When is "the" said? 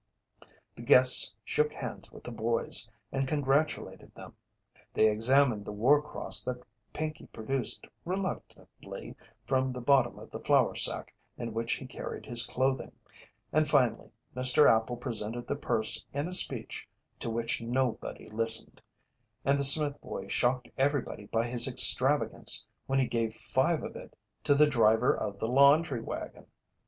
0.75-0.81, 2.23-2.31, 5.63-5.71, 9.71-9.79, 10.31-10.39, 15.47-15.55, 19.59-19.63, 24.55-24.65, 25.37-25.47